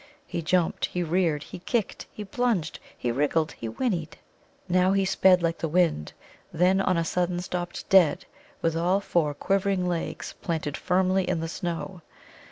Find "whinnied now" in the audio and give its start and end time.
3.69-4.93